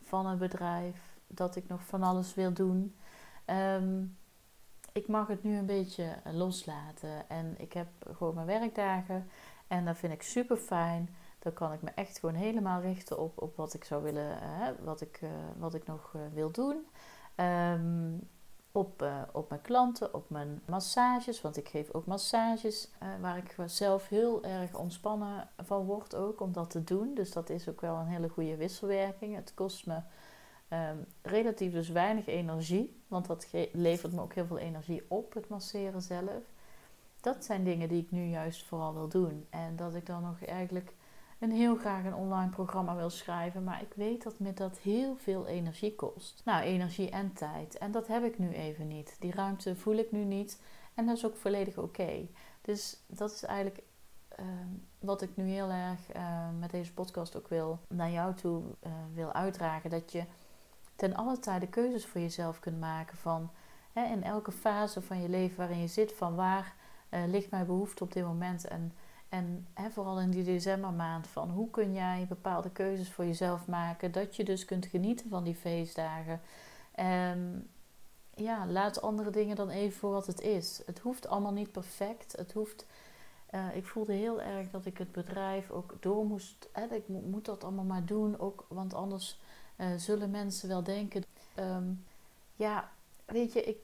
van 0.03 0.25
een 0.25 0.37
bedrijf. 0.37 1.17
Dat 1.27 1.55
ik 1.55 1.67
nog 1.67 1.85
van 1.85 2.03
alles 2.03 2.33
wil 2.33 2.53
doen. 2.53 2.95
Um, 3.45 4.17
ik 4.91 5.07
mag 5.07 5.27
het 5.27 5.43
nu 5.43 5.57
een 5.57 5.65
beetje 5.65 6.15
loslaten. 6.31 7.29
En 7.29 7.55
ik 7.57 7.73
heb 7.73 7.87
gewoon 8.17 8.35
mijn 8.35 8.47
werkdagen. 8.47 9.29
En 9.67 9.85
dat 9.85 9.97
vind 9.97 10.13
ik 10.13 10.21
super 10.21 10.57
fijn. 10.57 11.15
Dan 11.39 11.53
kan 11.53 11.73
ik 11.73 11.81
me 11.81 11.91
echt 11.95 12.19
gewoon 12.19 12.35
helemaal 12.35 12.81
richten 12.81 13.19
op, 13.19 13.41
op 13.41 13.55
wat 13.55 13.73
ik 13.73 13.83
zou 13.83 14.03
willen, 14.03 14.37
uh, 14.43 14.67
wat, 14.83 15.01
ik, 15.01 15.19
uh, 15.23 15.29
wat 15.57 15.73
ik 15.73 15.85
nog 15.85 16.13
uh, 16.15 16.21
wil 16.33 16.51
doen. 16.51 16.85
Um, 17.35 18.29
op, 18.71 19.05
op 19.31 19.49
mijn 19.49 19.61
klanten, 19.61 20.13
op 20.13 20.29
mijn 20.29 20.61
massages. 20.65 21.41
Want 21.41 21.57
ik 21.57 21.69
geef 21.69 21.91
ook 21.91 22.05
massages 22.05 22.89
waar 23.21 23.37
ik 23.37 23.55
zelf 23.65 24.07
heel 24.07 24.43
erg 24.43 24.77
ontspannen 24.77 25.49
van 25.57 25.85
word 25.85 26.15
ook 26.15 26.41
om 26.41 26.53
dat 26.53 26.69
te 26.69 26.83
doen. 26.83 27.13
Dus 27.13 27.31
dat 27.31 27.49
is 27.49 27.69
ook 27.69 27.81
wel 27.81 27.95
een 27.95 28.07
hele 28.07 28.29
goede 28.29 28.55
wisselwerking. 28.55 29.35
Het 29.35 29.53
kost 29.53 29.85
me 29.85 29.99
Um, 30.69 31.05
relatief 31.21 31.71
dus 31.71 31.89
weinig 31.89 32.27
energie, 32.27 33.01
want 33.07 33.25
dat 33.25 33.47
levert 33.71 34.13
me 34.13 34.21
ook 34.21 34.33
heel 34.33 34.45
veel 34.45 34.57
energie 34.57 35.05
op, 35.07 35.33
het 35.33 35.47
masseren 35.47 36.01
zelf. 36.01 36.43
Dat 37.21 37.45
zijn 37.45 37.63
dingen 37.63 37.89
die 37.89 38.01
ik 38.01 38.11
nu 38.11 38.23
juist 38.25 38.65
vooral 38.65 38.93
wil 38.93 39.07
doen. 39.07 39.45
En 39.49 39.75
dat 39.75 39.95
ik 39.95 40.05
dan 40.05 40.23
nog 40.23 40.45
eigenlijk 40.45 40.93
een 41.39 41.51
heel 41.51 41.75
graag 41.75 42.05
een 42.05 42.15
online 42.15 42.49
programma 42.49 42.95
wil 42.95 43.09
schrijven, 43.09 43.63
maar 43.63 43.81
ik 43.81 43.93
weet 43.95 44.23
dat 44.23 44.39
me 44.39 44.53
dat 44.53 44.77
heel 44.77 45.15
veel 45.15 45.47
energie 45.47 45.95
kost. 45.95 46.41
Nou, 46.45 46.63
energie 46.63 47.09
en 47.09 47.33
tijd. 47.33 47.77
En 47.77 47.91
dat 47.91 48.07
heb 48.07 48.23
ik 48.23 48.37
nu 48.39 48.51
even 48.51 48.87
niet. 48.87 49.15
Die 49.19 49.33
ruimte 49.33 49.75
voel 49.75 49.95
ik 49.95 50.11
nu 50.11 50.23
niet. 50.23 50.61
En 50.93 51.05
dat 51.05 51.17
is 51.17 51.25
ook 51.25 51.35
volledig 51.35 51.77
oké. 51.77 52.27
Dus 52.61 53.03
dat 53.07 53.31
is 53.31 53.43
eigenlijk 53.43 53.83
uh, 54.39 54.45
wat 54.99 55.21
ik 55.21 55.35
nu 55.35 55.43
heel 55.43 55.69
erg 55.69 56.15
uh, 56.15 56.47
met 56.59 56.71
deze 56.71 56.93
podcast 56.93 57.37
ook 57.37 57.47
wil 57.47 57.79
naar 57.87 58.11
jou 58.11 58.33
toe 58.33 58.63
uh, 58.63 58.91
wil 59.13 59.33
uitdragen. 59.33 59.89
Dat 59.89 60.11
je 60.11 60.23
ten 60.95 61.15
alle 61.15 61.39
tijde 61.39 61.67
keuzes 61.67 62.05
voor 62.05 62.21
jezelf 62.21 62.59
kunt 62.59 62.79
maken 62.79 63.17
van 63.17 63.51
hè, 63.93 64.03
in 64.03 64.23
elke 64.23 64.51
fase 64.51 65.01
van 65.01 65.21
je 65.21 65.29
leven 65.29 65.57
waarin 65.57 65.79
je 65.79 65.87
zit, 65.87 66.13
van 66.13 66.35
waar 66.35 66.75
uh, 67.09 67.19
ligt 67.27 67.51
mijn 67.51 67.65
behoefte 67.65 68.03
op 68.03 68.13
dit 68.13 68.23
moment 68.23 68.67
en, 68.67 68.93
en 69.35 69.67
hè, 69.73 69.89
vooral 69.89 70.19
in 70.19 70.31
die 70.31 70.43
decembermaand 70.43 71.27
van 71.27 71.49
hoe 71.49 71.69
kun 71.69 71.93
jij 71.93 72.25
bepaalde 72.29 72.69
keuzes 72.69 73.11
voor 73.11 73.25
jezelf 73.25 73.67
maken, 73.67 74.11
dat 74.11 74.35
je 74.35 74.43
dus 74.43 74.65
kunt 74.65 74.85
genieten 74.85 75.29
van 75.29 75.43
die 75.43 75.55
feestdagen. 75.55 76.41
Um, 76.99 77.69
ja, 78.35 78.67
laat 78.67 79.01
andere 79.01 79.29
dingen 79.29 79.55
dan 79.55 79.69
even 79.69 79.97
voor 79.97 80.11
wat 80.11 80.27
het 80.27 80.41
is. 80.41 80.81
Het 80.85 80.99
hoeft 80.99 81.27
allemaal 81.27 81.51
niet 81.51 81.71
perfect. 81.71 82.35
Het 82.37 82.53
hoeft, 82.53 82.85
eh, 83.45 83.75
ik 83.75 83.85
voelde 83.85 84.13
heel 84.13 84.41
erg 84.41 84.69
dat 84.69 84.85
ik 84.85 84.97
het 84.97 85.11
bedrijf 85.11 85.71
ook 85.71 85.93
door 85.99 86.25
moest. 86.25 86.69
Hè, 86.71 86.85
ik 86.95 87.07
moet 87.07 87.45
dat 87.45 87.63
allemaal 87.63 87.85
maar 87.85 88.05
doen, 88.05 88.39
ook, 88.39 88.65
want 88.67 88.93
anders 88.93 89.39
uh, 89.77 89.87
zullen 89.97 90.31
mensen 90.31 90.69
wel 90.69 90.83
denken. 90.83 91.23
Ehm, 91.55 91.93
ja, 92.55 92.91
weet 93.25 93.53
je, 93.53 93.63
ik, 93.63 93.77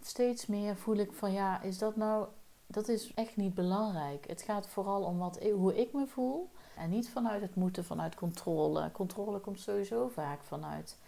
steeds 0.00 0.46
meer 0.46 0.76
voel 0.76 0.96
ik 0.96 1.12
van 1.12 1.32
ja, 1.32 1.62
is 1.62 1.78
dat 1.78 1.96
nou. 1.96 2.28
Dat 2.70 2.88
is 2.88 3.14
echt 3.14 3.36
niet 3.36 3.54
belangrijk. 3.54 4.26
Het 4.26 4.42
gaat 4.42 4.66
vooral 4.66 5.02
om 5.02 5.18
wat, 5.18 5.42
hoe 5.42 5.80
ik 5.80 5.92
me 5.92 6.06
voel. 6.06 6.50
En 6.76 6.90
niet 6.90 7.08
vanuit 7.08 7.42
het 7.42 7.54
moeten, 7.54 7.84
vanuit 7.84 8.14
controle. 8.14 8.92
Controle 8.92 9.38
komt 9.38 9.60
sowieso 9.60 10.08
vaak 10.08 10.42
vanuit 10.42 10.98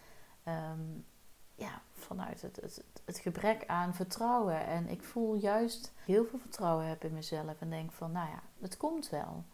ehm, 0.45 0.81
ja, 1.55 1.83
vanuit 1.93 2.43
het, 2.43 2.57
het, 2.57 2.85
het, 3.05 3.19
gebrek 3.19 3.67
aan 3.67 3.95
vertrouwen. 3.95 4.67
En 4.67 4.89
ik 4.89 5.03
voel 5.03 5.35
juist 5.35 5.93
heel 6.05 6.25
veel 6.25 6.39
vertrouwen 6.39 6.87
heb 6.87 7.05
in 7.05 7.15
mezelf. 7.15 7.61
En 7.61 7.71
denk 7.71 7.93
van, 7.93 8.13
nou 8.13 8.29
ja, 8.29 8.43
het 8.61 8.77
komt 8.77 9.11
wel. 9.11 9.45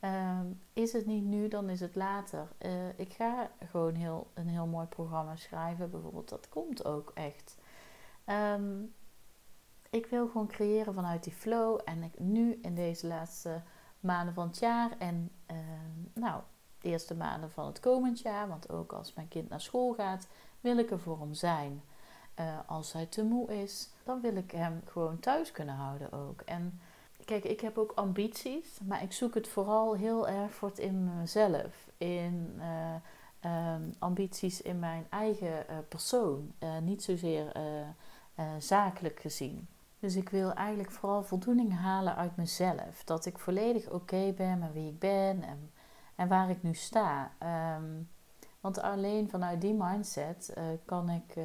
Ehm, 0.00 0.46
is 0.72 0.92
het 0.92 1.06
niet 1.06 1.24
nu, 1.24 1.48
dan 1.48 1.68
is 1.68 1.80
het 1.80 1.94
later. 1.94 2.48
Uh, 2.58 2.98
ik 2.98 3.12
ga 3.12 3.50
gewoon 3.70 3.94
heel, 3.94 4.30
een 4.34 4.48
heel 4.48 4.66
mooi 4.66 4.86
programma 4.86 5.36
schrijven, 5.36 5.90
bijvoorbeeld. 5.90 6.28
Dat 6.28 6.48
komt 6.48 6.84
ook 6.84 7.10
echt. 7.14 7.56
Ehm, 8.24 8.72
ik 9.92 10.06
wil 10.06 10.28
gewoon 10.28 10.46
creëren 10.46 10.94
vanuit 10.94 11.24
die 11.24 11.32
flow. 11.32 11.80
En 11.84 12.02
ik, 12.02 12.18
nu 12.18 12.58
in 12.62 12.74
deze 12.74 13.06
laatste 13.06 13.60
maanden 14.00 14.34
van 14.34 14.46
het 14.46 14.58
jaar 14.58 14.90
en 14.98 15.30
uh, 15.50 15.56
nou, 16.14 16.42
de 16.78 16.88
eerste 16.88 17.14
maanden 17.14 17.50
van 17.50 17.66
het 17.66 17.80
komend 17.80 18.20
jaar, 18.20 18.48
want 18.48 18.70
ook 18.70 18.92
als 18.92 19.14
mijn 19.14 19.28
kind 19.28 19.48
naar 19.48 19.60
school 19.60 19.92
gaat, 19.92 20.28
wil 20.60 20.78
ik 20.78 20.90
er 20.90 21.00
voor 21.00 21.18
hem 21.20 21.34
zijn. 21.34 21.82
Uh, 22.40 22.58
als 22.66 22.92
hij 22.92 23.06
te 23.06 23.24
moe 23.24 23.62
is, 23.62 23.90
dan 24.04 24.20
wil 24.20 24.36
ik 24.36 24.50
hem 24.50 24.82
gewoon 24.86 25.18
thuis 25.18 25.52
kunnen 25.52 25.74
houden 25.74 26.12
ook. 26.12 26.40
En 26.40 26.80
kijk, 27.24 27.44
ik 27.44 27.60
heb 27.60 27.78
ook 27.78 27.92
ambities, 27.94 28.78
maar 28.84 29.02
ik 29.02 29.12
zoek 29.12 29.34
het 29.34 29.48
vooral 29.48 29.94
heel 29.94 30.28
erg 30.28 30.54
voor 30.54 30.68
het 30.68 30.78
in 30.78 31.18
mezelf. 31.18 31.88
In 31.96 32.60
uh, 33.44 33.74
ambities 33.98 34.62
in 34.62 34.78
mijn 34.78 35.06
eigen 35.10 35.64
uh, 35.70 35.76
persoon, 35.88 36.52
niet 36.82 37.02
zozeer 37.02 37.52
zakelijk 38.58 39.20
gezien. 39.20 39.68
Dus 40.02 40.16
ik 40.16 40.28
wil 40.28 40.52
eigenlijk 40.52 40.90
vooral 40.90 41.22
voldoening 41.22 41.78
halen 41.78 42.16
uit 42.16 42.36
mezelf. 42.36 43.04
Dat 43.04 43.26
ik 43.26 43.38
volledig 43.38 43.90
oké 43.90 44.32
ben 44.36 44.58
met 44.58 44.72
wie 44.72 44.88
ik 44.88 44.98
ben 44.98 45.42
en, 45.42 45.72
en 46.14 46.28
waar 46.28 46.50
ik 46.50 46.62
nu 46.62 46.74
sta. 46.74 47.32
Um, 47.76 48.08
want 48.60 48.80
alleen 48.80 49.30
vanuit 49.30 49.60
die 49.60 49.74
mindset 49.74 50.54
uh, 50.58 50.64
kan, 50.84 51.10
ik, 51.10 51.36
uh, 51.36 51.44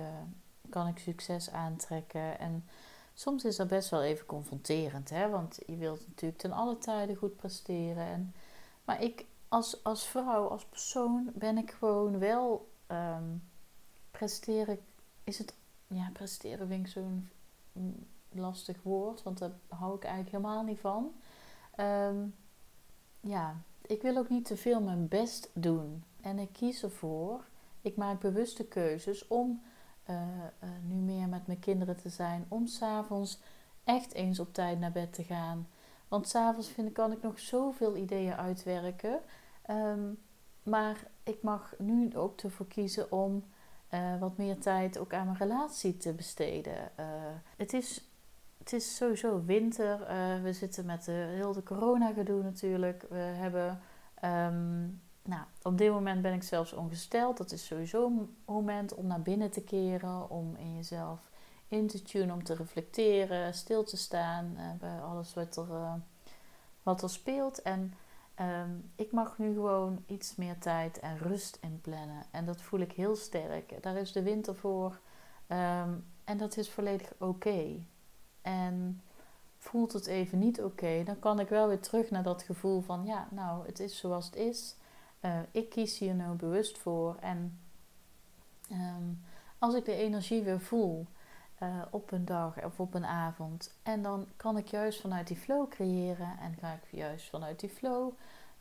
kan 0.69 0.87
ik 0.87 0.99
succes 0.99 1.51
aantrekken. 1.51 2.39
En 2.39 2.65
soms 3.13 3.45
is 3.45 3.55
dat 3.55 3.67
best 3.67 3.89
wel 3.89 4.03
even 4.03 4.25
confronterend, 4.25 5.09
hè? 5.09 5.29
want 5.29 5.59
je 5.65 5.75
wilt 5.75 6.07
natuurlijk 6.07 6.41
ten 6.41 6.51
alle 6.51 6.77
tijden 6.77 7.15
goed 7.15 7.35
presteren. 7.35 8.05
En, 8.05 8.33
maar 8.85 9.01
ik 9.01 9.25
als, 9.47 9.83
als 9.83 10.07
vrouw, 10.07 10.47
als 10.47 10.65
persoon, 10.65 11.31
ben 11.33 11.57
ik 11.57 11.71
gewoon 11.71 12.19
wel 12.19 12.69
um, 12.87 13.43
presteren. 14.11 14.79
Is 15.23 15.37
het, 15.37 15.53
ja, 15.87 16.09
presteren 16.13 16.67
vind 16.67 16.85
ik 16.85 16.91
zo'n 16.91 17.29
lastig 18.37 18.83
woord, 18.83 19.23
want 19.23 19.37
daar 19.37 19.51
hou 19.67 19.95
ik 19.95 20.03
eigenlijk 20.03 20.35
helemaal 20.35 20.63
niet 20.63 20.79
van. 20.79 21.11
Um, 21.79 22.35
ja, 23.19 23.55
ik 23.81 24.01
wil 24.01 24.17
ook 24.17 24.29
niet 24.29 24.45
te 24.45 24.57
veel 24.57 24.81
mijn 24.81 25.07
best 25.07 25.49
doen. 25.53 26.03
En 26.21 26.39
ik 26.39 26.53
kies 26.53 26.83
ervoor, 26.83 27.45
ik 27.81 27.95
maak 27.95 28.19
bewuste 28.19 28.65
keuzes 28.65 29.27
om 29.27 29.61
uh, 30.09 30.15
uh, 30.63 30.69
nu 30.83 30.95
meer 30.95 31.27
met 31.27 31.47
mijn 31.47 31.59
kinderen 31.59 31.97
te 31.97 32.09
zijn, 32.09 32.45
om 32.47 32.67
s'avonds 32.67 33.39
echt 33.83 34.13
eens 34.13 34.39
op 34.39 34.53
tijd 34.53 34.79
naar 34.79 34.91
bed 34.91 35.13
te 35.13 35.23
gaan. 35.23 35.67
Want 36.07 36.27
s'avonds 36.27 36.73
kan 36.93 37.11
ik 37.11 37.21
nog 37.21 37.39
zoveel 37.39 37.95
ideeën 37.95 38.35
uitwerken. 38.35 39.19
Um, 39.69 40.19
maar 40.63 41.07
ik 41.23 41.41
mag 41.41 41.73
nu 41.77 42.15
ook 42.15 42.41
ervoor 42.41 42.67
kiezen 42.67 43.11
om 43.11 43.43
uh, 43.93 44.19
wat 44.19 44.37
meer 44.37 44.59
tijd 44.59 44.97
ook 44.97 45.13
aan 45.13 45.25
mijn 45.25 45.37
relatie 45.37 45.97
te 45.97 46.13
besteden. 46.13 46.91
het, 47.57 47.73
is, 47.73 48.06
het 48.67 48.73
is 48.73 48.95
sowieso 48.95 49.43
winter. 49.45 49.99
we 50.43 50.53
zitten 50.53 50.85
met 50.85 51.05
de, 51.05 51.11
heel 51.11 51.53
de 51.53 51.63
corona 51.63 52.13
gedoe 52.13 52.43
natuurlijk. 52.43 53.05
We 53.09 53.15
hebben 53.15 53.79
um, 54.23 55.01
nou, 55.27 55.41
op 55.61 55.77
dit 55.77 55.91
moment 55.91 56.21
ben 56.21 56.33
ik 56.33 56.43
zelfs 56.43 56.73
ongesteld. 56.73 57.37
Dat 57.37 57.51
is 57.51 57.65
sowieso 57.65 58.05
een 58.05 58.35
moment 58.45 58.93
om 58.93 59.07
naar 59.07 59.21
binnen 59.21 59.51
te 59.51 59.61
keren, 59.61 60.29
om 60.29 60.55
in 60.55 60.75
jezelf 60.75 61.19
in 61.67 61.87
te 61.87 62.01
tunen, 62.01 62.35
om 62.35 62.43
te 62.43 62.55
reflecteren, 62.55 63.53
stil 63.53 63.83
te 63.83 63.97
staan 63.97 64.53
uh, 64.57 64.71
bij 64.79 65.01
alles 65.01 65.33
wat 65.33 65.57
er, 65.57 65.69
uh, 65.69 65.93
wat 66.83 67.01
er 67.01 67.09
speelt. 67.09 67.61
En 67.61 67.93
um, 68.39 68.91
ik 68.95 69.11
mag 69.11 69.37
nu 69.37 69.53
gewoon 69.53 70.03
iets 70.05 70.35
meer 70.35 70.57
tijd 70.57 70.99
en 70.99 71.17
rust 71.17 71.57
inplannen. 71.61 72.25
En 72.31 72.45
dat 72.45 72.61
voel 72.61 72.79
ik 72.79 72.91
heel 72.91 73.15
sterk. 73.15 73.83
Daar 73.83 73.95
is 73.95 74.11
de 74.11 74.23
winter 74.23 74.55
voor. 74.55 74.99
Um, 75.47 76.05
en 76.23 76.37
dat 76.37 76.57
is 76.57 76.69
volledig 76.69 77.13
oké. 77.17 77.85
En 78.47 79.01
voelt 79.57 79.93
het 79.93 80.05
even 80.05 80.39
niet 80.39 80.63
oké, 80.63 81.03
dan 81.03 81.19
kan 81.19 81.39
ik 81.39 81.49
wel 81.49 81.67
weer 81.67 81.79
terug 81.79 82.09
naar 82.09 82.23
dat 82.23 82.43
gevoel 82.43 82.81
van 82.81 83.05
ja, 83.05 83.27
nou, 83.31 83.65
het 83.65 83.79
is 83.79 83.97
zoals 83.97 84.25
het 84.25 84.35
is. 84.35 84.75
Uh, 85.21 85.39
ik 85.51 85.69
kies 85.69 85.97
hier 85.97 86.15
nou 86.15 86.35
bewust 86.35 86.77
voor. 86.77 87.15
En 87.19 87.59
um, 88.71 89.23
als 89.59 89.75
ik 89.75 89.85
de 89.85 89.95
energie 89.95 90.41
weer 90.43 90.59
voel 90.59 91.05
uh, 91.63 91.81
op 91.89 92.11
een 92.11 92.25
dag 92.25 92.63
of 92.63 92.79
op 92.79 92.93
een 92.93 93.05
avond, 93.05 93.73
en 93.83 94.01
dan 94.01 94.27
kan 94.35 94.57
ik 94.57 94.67
juist 94.67 95.01
vanuit 95.01 95.27
die 95.27 95.37
flow 95.37 95.69
creëren 95.69 96.39
en 96.39 96.55
ga 96.59 96.73
ik 96.73 96.87
juist 96.89 97.29
vanuit 97.29 97.59
die 97.59 97.69
flow 97.69 98.11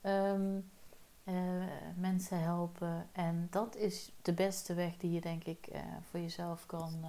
um, 0.03 0.71
uh, 1.25 1.35
mensen 1.97 2.41
helpen. 2.41 3.09
En 3.13 3.47
dat 3.51 3.77
is 3.77 4.13
de 4.23 4.33
beste 4.33 4.75
weg 4.75 4.97
die 4.97 5.13
je 5.13 5.21
denk 5.21 5.45
ik 5.45 5.69
voor 6.11 6.21
jezelf 6.21 6.67
kan, 6.67 7.05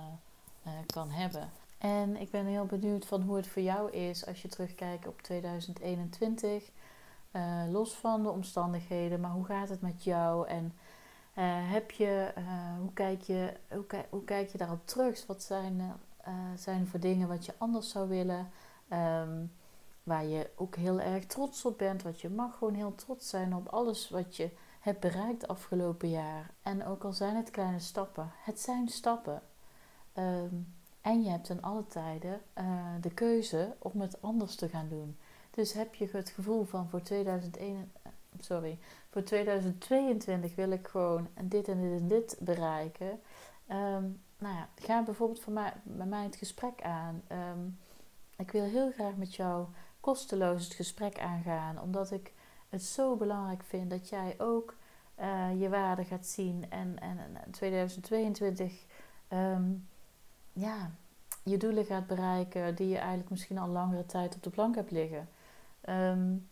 kan 0.86 1.10
hebben. 1.10 1.50
En 1.77 2.15
ik 2.15 2.31
ben 2.31 2.46
heel 2.46 2.65
benieuwd 2.65 3.05
van 3.05 3.22
hoe 3.22 3.36
het 3.36 3.48
voor 3.48 3.62
jou 3.62 3.91
is 3.91 4.25
als 4.25 4.41
je 4.41 4.48
terugkijkt 4.48 5.07
op 5.07 5.22
2021. 5.22 6.72
Uh, 7.31 7.63
los 7.72 7.93
van 7.93 8.24
de 8.24 8.29
omstandigheden, 8.29 9.19
maar 9.19 9.31
hoe 9.31 9.46
gaat 9.46 9.69
het 9.69 9.81
met 9.81 10.03
jou? 10.03 10.48
En 10.48 10.74
uh, 11.36 11.43
heb 11.72 11.91
je, 11.91 12.34
uh, 12.38 12.77
hoe, 12.79 12.93
kijk 12.93 13.22
je, 13.22 13.53
hoe, 14.10 14.24
kijk 14.24 14.50
je 14.50 14.57
daarop 14.57 14.88
terug? 14.88 15.25
Wat 15.25 15.43
zijn, 15.43 15.93
zijn 16.55 16.81
er 16.81 16.88
voor 16.88 17.00
dingen 17.00 17.27
wat 17.27 17.46
je 17.46 17.53
anders 17.57 17.89
zou 17.89 18.10
willen? 18.10 18.50
Um, 18.93 19.51
waar 20.07 20.25
je 20.25 20.50
ook 20.55 20.75
heel 20.75 21.00
erg 21.00 21.25
trots 21.25 21.65
op 21.65 21.77
bent. 21.77 22.03
Want 22.03 22.22
je 22.22 22.29
mag 22.29 22.57
gewoon 22.57 22.74
heel 22.74 22.96
trots 22.96 23.29
zijn 23.29 23.55
op 23.55 23.67
alles 23.67 24.10
wat 24.10 24.36
je 24.36 24.50
hebt 24.79 25.00
bereikt 25.00 25.48
afgelopen 25.48 26.10
jaar. 26.10 26.51
En 26.62 26.86
ook 26.86 27.03
al 27.03 27.13
zijn 27.13 27.36
het 27.36 27.51
kleine 27.51 27.79
stappen, 27.79 28.31
het 28.43 28.60
zijn 28.60 28.88
stappen. 28.88 29.41
Um, 30.17 30.76
en 31.07 31.23
je 31.23 31.29
hebt 31.29 31.45
ten 31.45 31.61
alle 31.61 31.87
tijden 31.87 32.41
de 33.01 33.13
keuze 33.13 33.75
om 33.79 34.01
het 34.01 34.21
anders 34.21 34.55
te 34.55 34.69
gaan 34.69 34.87
doen. 34.89 35.17
Dus 35.51 35.73
heb 35.73 35.95
je 35.95 36.09
het 36.11 36.29
gevoel 36.29 36.63
van 36.63 36.89
voor 36.89 37.01
2001, 37.01 37.91
eh, 38.01 38.11
sorry, 38.39 38.79
voor 39.09 39.23
2022 39.23 40.55
wil 40.55 40.71
ik 40.71 40.87
gewoon 40.87 41.27
dit 41.41 41.67
en 41.67 41.81
dit 41.81 41.99
en 41.99 42.07
dit 42.07 42.37
bereiken. 42.39 43.19
Um, 43.69 44.21
nou 44.37 44.55
ja, 44.55 44.69
ga 44.75 45.03
bijvoorbeeld 45.03 45.39
voor 45.39 45.53
mij, 45.53 45.73
bij 45.83 46.05
mij 46.05 46.23
het 46.23 46.35
gesprek 46.35 46.81
aan. 46.81 47.21
Um, 47.31 47.79
ik 48.37 48.51
wil 48.51 48.63
heel 48.63 48.91
graag 48.91 49.15
met 49.15 49.35
jou 49.35 49.65
kosteloos 49.99 50.63
het 50.63 50.73
gesprek 50.73 51.19
aangaan, 51.19 51.81
omdat 51.81 52.11
ik 52.11 52.33
het 52.69 52.83
zo 52.83 53.15
belangrijk 53.15 53.63
vind 53.63 53.89
dat 53.89 54.09
jij 54.09 54.35
ook 54.37 54.75
uh, 55.19 55.61
je 55.61 55.69
waarde 55.69 56.03
gaat 56.03 56.25
zien 56.25 56.65
en, 56.69 56.99
en, 56.99 57.17
en 57.17 57.51
2022 57.51 58.71
um, 58.71 58.77
ehm, 59.27 59.63
ja, 60.57 60.91
je 61.43 61.57
doelen 61.57 61.85
gaat 61.85 62.07
bereiken 62.07 62.75
die 62.75 62.87
je 62.87 62.97
eigenlijk 62.97 63.29
misschien 63.29 63.57
al 63.57 63.67
langere 63.67 64.05
tijd 64.05 64.35
op 64.35 64.43
de 64.43 64.49
plank 64.49 64.75
hebt 64.75 64.91
liggen. 64.91 65.29
Um, 65.89 66.49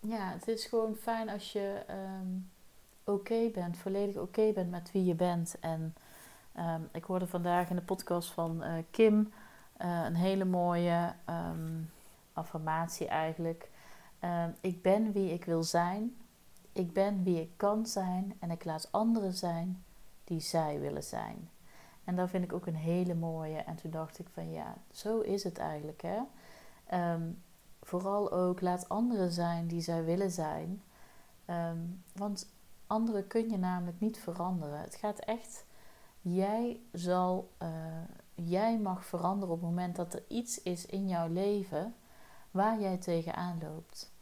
ja, 0.00 0.32
het 0.32 0.48
is 0.48 0.64
gewoon 0.64 0.94
fijn 0.94 1.28
als 1.28 1.52
je 1.52 1.84
um, 1.90 2.50
oké 3.04 3.50
bent, 3.50 3.76
volledig 3.76 4.16
oké 4.16 4.52
bent 4.52 4.70
met 4.70 4.92
wie 4.92 5.04
je 5.04 5.14
bent. 5.14 5.56
En 5.60 5.94
um, 6.58 6.88
ik 6.92 7.04
hoorde 7.04 7.26
vandaag 7.26 7.70
in 7.70 7.76
de 7.76 7.82
podcast 7.82 8.30
van 8.30 8.64
uh, 8.64 8.72
Kim 8.90 9.32
uh, 9.82 10.04
een 10.04 10.16
hele 10.16 10.44
mooie 10.44 11.14
affirmatie 12.32 13.06
eigenlijk. 13.06 13.70
ik 14.60 14.82
ben 14.82 15.12
wie 15.12 15.32
ik 15.32 15.44
wil 15.44 15.62
zijn. 15.62 16.16
Ik 16.72 16.92
ben 16.92 17.22
wie 17.22 17.40
ik 17.40 17.50
kan 17.56 17.86
zijn 17.86 18.36
en 18.38 18.50
ik 18.50 18.64
laat 18.64 18.92
anderen 18.92 19.32
zijn 19.32 19.84
die 20.24 20.40
zij 20.40 20.80
willen 20.80 21.04
zijn. 21.04 21.48
En 22.08 22.16
dat 22.16 22.30
vind 22.30 22.44
ik 22.44 22.52
ook 22.52 22.66
een 22.66 22.76
hele 22.76 23.14
mooie. 23.14 23.56
En 23.56 23.76
toen 23.76 23.90
dacht 23.90 24.18
ik 24.18 24.28
van 24.28 24.50
ja, 24.50 24.74
zo 24.90 25.20
is 25.20 25.44
het 25.44 25.58
eigenlijk. 25.58 26.02
Hè? 26.02 26.20
Um, 27.14 27.42
vooral 27.80 28.32
ook 28.32 28.60
laat 28.60 28.88
anderen 28.88 29.30
zijn 29.32 29.66
die 29.66 29.80
zij 29.80 30.04
willen 30.04 30.30
zijn. 30.30 30.82
Um, 31.46 32.04
want 32.14 32.52
anderen 32.86 33.26
kun 33.26 33.50
je 33.50 33.58
namelijk 33.58 34.00
niet 34.00 34.18
veranderen. 34.18 34.80
Het 34.80 34.94
gaat 34.94 35.18
echt 35.18 35.64
jij 36.20 36.80
zal, 36.92 37.50
uh, 37.62 37.68
jij 38.34 38.78
mag 38.78 39.04
veranderen 39.04 39.54
op 39.54 39.60
het 39.60 39.68
moment 39.68 39.96
dat 39.96 40.14
er 40.14 40.24
iets 40.28 40.62
is 40.62 40.86
in 40.86 41.08
jouw 41.08 41.28
leven 41.28 41.94
waar 42.50 42.80
jij 42.80 42.96
tegenaan 42.96 43.58
loopt. 43.62 44.12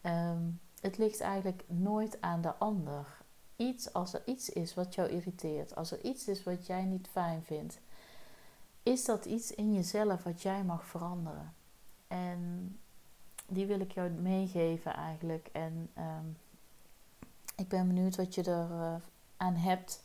Ehm, 0.00 0.42
het 0.80 0.98
ligt 0.98 1.20
eigenlijk 1.20 1.64
nooit 1.66 2.20
aan 2.20 2.40
de 2.40 2.54
ander. 2.54 3.21
Iets, 3.62 3.92
als 3.92 4.14
er 4.14 4.22
iets 4.24 4.50
is 4.50 4.74
wat 4.74 4.94
jou 4.94 5.08
irriteert, 5.08 5.76
als 5.76 5.92
er 5.92 6.04
iets 6.04 6.28
is 6.28 6.42
wat 6.42 6.66
jij 6.66 6.84
niet 6.84 7.08
fijn 7.08 7.42
vindt, 7.42 7.80
is 8.82 9.04
dat 9.04 9.24
iets 9.24 9.54
in 9.54 9.74
jezelf 9.74 10.22
wat 10.22 10.42
jij 10.42 10.64
mag 10.64 10.86
veranderen. 10.86 11.54
En 12.08 12.78
die 13.46 13.66
wil 13.66 13.80
ik 13.80 13.92
jou 13.92 14.10
meegeven 14.10 14.94
eigenlijk. 14.94 15.48
En 15.52 15.90
ehm, 15.94 16.26
ik 17.56 17.68
ben 17.68 17.86
benieuwd 17.86 18.16
wat 18.16 18.34
je 18.34 18.42
er 18.42 18.70
uh, 18.70 18.94
aan 19.36 19.54
hebt. 19.54 20.04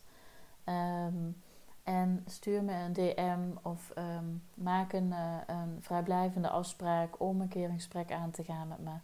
Um, 0.66 1.42
en 1.84 2.24
stuur 2.26 2.64
me 2.64 2.74
een 2.74 2.94
DM 2.94 3.68
of 3.68 3.92
um, 3.98 4.44
maak 4.54 4.94
een, 4.94 5.08
uh, 5.10 5.38
een, 5.48 5.78
vrijblijvende 5.82 6.50
afspraak 6.50 7.20
om 7.20 7.42
een 7.42 7.48
keer 7.48 7.70
een 7.70 7.76
gesprek 7.76 8.12
aan 8.12 8.32
te 8.32 8.44
gaan 8.44 8.68
met 8.68 8.80
me. 8.80 8.96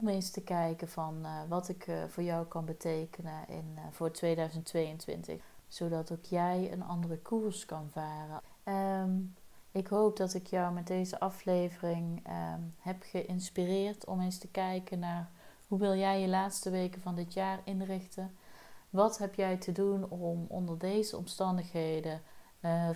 Om 0.00 0.08
eens 0.08 0.30
te 0.30 0.40
kijken 0.40 0.88
van 0.88 1.18
uh, 1.22 1.40
wat 1.48 1.68
ik 1.68 1.86
voor 2.08 2.22
jou 2.22 2.46
kan 2.46 2.64
betekenen 2.64 3.48
in, 3.48 3.78
voor 3.90 4.10
2022. 4.10 5.42
Zodat 5.68 6.12
ook 6.12 6.24
jij 6.24 6.72
een 6.72 6.82
andere 6.82 7.18
koers 7.18 7.64
kan 7.66 7.90
varen. 7.92 8.40
Ik 9.72 9.86
hoop 9.86 10.16
dat 10.16 10.34
ik 10.34 10.46
jou 10.46 10.74
met 10.74 10.86
deze 10.86 11.20
aflevering 11.20 12.20
ehm, 12.26 12.60
heb 12.78 13.02
geïnspireerd 13.02 14.06
om 14.06 14.20
eens 14.20 14.38
te 14.38 14.48
kijken 14.48 14.98
naar 14.98 15.30
hoe 15.68 15.78
wil 15.78 15.94
jij 15.94 16.20
je 16.20 16.28
laatste 16.28 16.70
weken 16.70 17.00
van 17.00 17.14
dit 17.14 17.32
jaar 17.32 17.60
inrichten. 17.64 18.36
Wat 18.90 19.18
heb 19.18 19.34
jij 19.34 19.56
te 19.56 19.72
doen 19.72 20.10
om 20.10 20.46
onder 20.48 20.78
deze 20.78 21.16
omstandigheden 21.16 22.20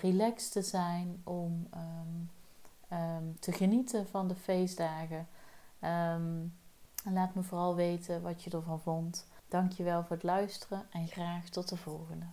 relaxed 0.00 0.52
te 0.52 0.62
zijn, 0.62 1.21
om 1.25 1.69
ehm, 1.71 2.25
ehm, 2.88 3.25
te 3.40 3.52
genieten 3.52 4.07
van 4.07 4.28
de 4.28 4.35
feestdagen. 4.35 5.28
En 7.05 7.12
laat 7.12 7.35
me 7.35 7.43
vooral 7.43 7.75
weten 7.75 8.23
wat 8.23 8.43
je 8.45 8.50
ervan 8.50 8.81
vond. 8.81 9.26
Dankjewel 9.49 10.02
voor 10.02 10.17
het 10.17 10.25
luisteren 10.25 10.83
en 10.90 11.07
graag 11.07 11.49
tot 11.49 11.69
de 11.69 11.76
volgende. 11.76 12.26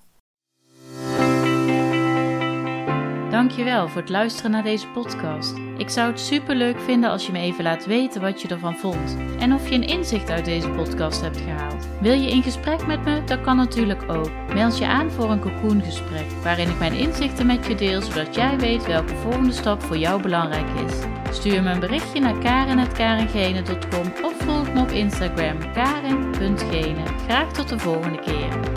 Dankjewel 3.29 3.87
voor 3.87 4.01
het 4.01 4.09
luisteren 4.09 4.51
naar 4.51 4.63
deze 4.63 4.87
podcast. 4.87 5.53
Ik 5.77 5.89
zou 5.89 6.11
het 6.11 6.19
super 6.19 6.55
leuk 6.55 6.79
vinden 6.79 7.09
als 7.09 7.25
je 7.25 7.31
me 7.31 7.39
even 7.39 7.63
laat 7.63 7.85
weten 7.85 8.21
wat 8.21 8.41
je 8.41 8.47
ervan 8.47 8.75
vond 8.75 9.17
en 9.39 9.53
of 9.53 9.69
je 9.69 9.75
een 9.75 9.87
inzicht 9.87 10.29
uit 10.29 10.45
deze 10.45 10.69
podcast 10.69 11.21
hebt 11.21 11.37
gehaald. 11.37 11.87
Wil 12.01 12.13
je 12.13 12.29
in 12.29 12.43
gesprek 12.43 12.87
met 12.87 13.03
me? 13.03 13.23
Dat 13.23 13.41
kan 13.41 13.57
natuurlijk 13.57 14.11
ook. 14.11 14.31
Meld 14.53 14.77
je 14.77 14.87
aan 14.87 15.11
voor 15.11 15.31
een 15.31 15.39
cocoongesprek 15.39 16.31
waarin 16.43 16.69
ik 16.69 16.79
mijn 16.79 16.93
inzichten 16.93 17.45
met 17.45 17.65
je 17.65 17.75
deel 17.75 18.01
zodat 18.01 18.35
jij 18.35 18.57
weet 18.57 18.85
welke 18.85 19.15
volgende 19.15 19.53
stap 19.53 19.81
voor 19.81 19.97
jou 19.97 20.21
belangrijk 20.21 20.69
is. 20.87 20.93
Stuur 21.37 21.63
me 21.63 21.71
een 21.71 21.79
berichtje 21.79 22.19
naar 22.19 22.37
karen.karengene.com 22.37 24.23
of 24.23 24.34
op 24.77 24.89
Instagram 24.89 25.73
karen.gene. 25.73 27.03
Graag 27.25 27.53
tot 27.53 27.69
de 27.69 27.79
volgende 27.79 28.19
keer. 28.19 28.74